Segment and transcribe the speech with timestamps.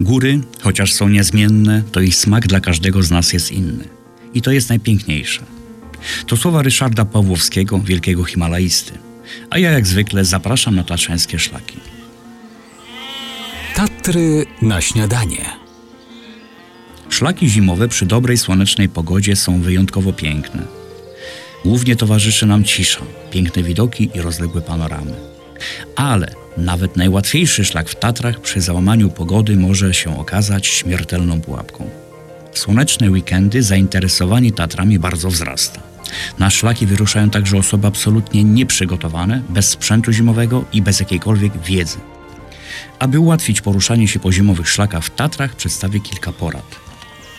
[0.00, 3.84] Góry, chociaż są niezmienne, to ich smak dla każdego z nas jest inny.
[4.34, 5.42] I to jest najpiękniejsze.
[6.26, 8.92] To słowa Ryszarda Pawłowskiego, wielkiego himalaisty.
[9.50, 11.76] A ja jak zwykle zapraszam na tatrzańskie szlaki.
[13.74, 15.44] Tatry na śniadanie.
[17.08, 20.62] Szlaki zimowe przy dobrej słonecznej pogodzie są wyjątkowo piękne.
[21.64, 23.00] Głównie towarzyszy nam cisza,
[23.30, 25.14] piękne widoki i rozległe panoramy.
[25.96, 31.90] Ale nawet najłatwiejszy szlak w Tatrach przy załamaniu pogody może się okazać śmiertelną pułapką.
[32.52, 35.80] W słoneczne weekendy zainteresowanie Tatrami bardzo wzrasta.
[36.38, 41.98] Na szlaki wyruszają także osoby absolutnie nieprzygotowane, bez sprzętu zimowego i bez jakiejkolwiek wiedzy.
[42.98, 46.83] Aby ułatwić poruszanie się po zimowych szlakach w Tatrach, przedstawię kilka porad.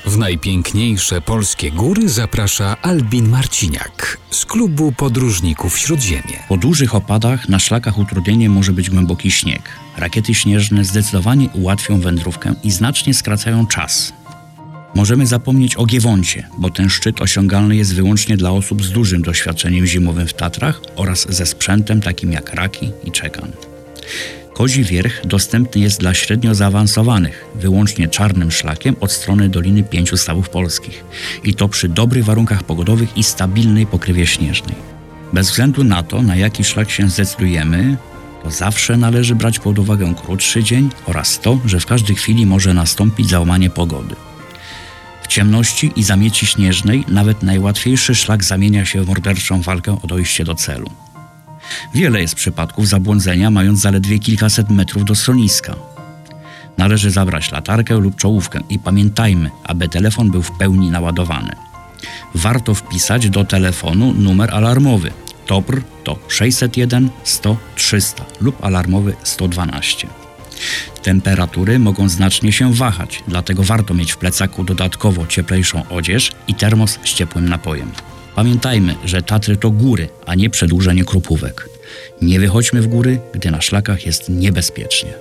[0.06, 6.44] W najpiękniejsze polskie góry zaprasza Albin Marciniak z klubu podróżników Śródziemie.
[6.50, 9.62] Po dużych opadach na szlakach utrudnieniem może być głęboki śnieg.
[9.98, 14.14] Rakiety śnieżne zdecydowanie ułatwią wędrówkę i znacznie skracają czas.
[14.96, 19.86] Możemy zapomnieć o Giewoncie, bo ten szczyt osiągalny jest wyłącznie dla osób z dużym doświadczeniem
[19.86, 23.52] zimowym w Tatrach oraz ze sprzętem takim jak raki i czekan.
[24.56, 30.50] Kozi Wierch dostępny jest dla średnio zaawansowanych, wyłącznie czarnym szlakiem od strony Doliny Pięciu Stawów
[30.50, 31.04] Polskich
[31.44, 34.76] i to przy dobrych warunkach pogodowych i stabilnej pokrywie śnieżnej.
[35.34, 37.98] Bez względu na to, na jaki szlak się zdecydujemy,
[38.44, 42.74] to zawsze należy brać pod uwagę krótszy dzień oraz to, że w każdej chwili może
[42.74, 44.16] nastąpić załamanie pogody.
[45.24, 50.44] W ciemności i zamieci śnieżnej nawet najłatwiejszy szlak zamienia się w morderczą walkę o dojście
[50.44, 51.05] do celu.
[51.94, 55.76] Wiele jest przypadków zabłądzenia, mając zaledwie kilkaset metrów do schroniska.
[56.78, 61.56] Należy zabrać latarkę lub czołówkę i pamiętajmy, aby telefon był w pełni naładowany.
[62.36, 65.12] Warto wpisać do telefonu numer alarmowy.
[65.46, 70.08] TOPR to 601 100 300 lub alarmowy 112.
[71.04, 77.00] Temperatury mogą znacznie się wahać, dlatego warto mieć w plecaku dodatkowo cieplejszą odzież i termos
[77.04, 77.92] z ciepłym napojem.
[78.36, 81.70] Pamiętajmy, że Tatry to góry, a nie przedłużenie krupówek.
[82.22, 85.14] Nie wychodźmy w góry, gdy na szlakach jest niebezpiecznie.